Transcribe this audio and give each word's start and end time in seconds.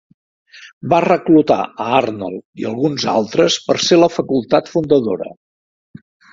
Va 0.93 1.01
reclutar 1.05 1.57
a 1.65 1.87
Arnold 1.99 2.63
i 2.63 2.67
alguns 2.71 3.07
altres 3.13 3.61
per 3.69 3.79
ser 3.91 4.03
la 4.03 4.11
facultat 4.17 4.75
fundadora. 4.75 5.33